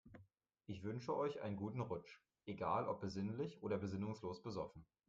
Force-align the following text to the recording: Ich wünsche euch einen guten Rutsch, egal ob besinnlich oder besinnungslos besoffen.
Ich 0.65 0.81
wünsche 0.81 1.15
euch 1.15 1.43
einen 1.43 1.57
guten 1.57 1.79
Rutsch, 1.79 2.17
egal 2.47 2.87
ob 2.87 3.01
besinnlich 3.01 3.61
oder 3.61 3.77
besinnungslos 3.77 4.41
besoffen. 4.41 4.83